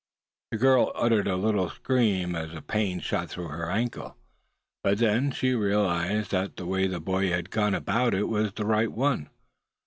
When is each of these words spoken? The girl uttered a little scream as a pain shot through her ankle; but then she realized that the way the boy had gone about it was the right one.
The 0.49 0.57
girl 0.57 0.91
uttered 0.95 1.27
a 1.27 1.35
little 1.35 1.69
scream 1.69 2.35
as 2.35 2.55
a 2.55 2.61
pain 2.63 3.01
shot 3.01 3.29
through 3.29 3.49
her 3.49 3.69
ankle; 3.69 4.17
but 4.83 4.97
then 4.97 5.29
she 5.29 5.53
realized 5.53 6.31
that 6.31 6.55
the 6.55 6.65
way 6.65 6.87
the 6.87 6.99
boy 6.99 7.29
had 7.29 7.51
gone 7.51 7.75
about 7.75 8.15
it 8.15 8.27
was 8.27 8.51
the 8.53 8.65
right 8.65 8.91
one. 8.91 9.29